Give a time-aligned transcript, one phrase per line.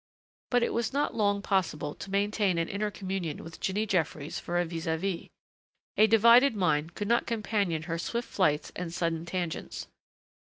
[0.49, 4.57] But it was not long possible to maintain an inner communion with Jinny Jeffries for
[4.59, 5.29] a vis à vis.
[5.95, 9.85] A divided mind could not companion her swift flights and sudden tangents.